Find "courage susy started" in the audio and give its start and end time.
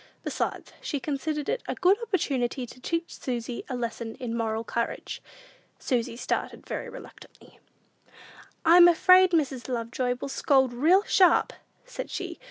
4.63-6.65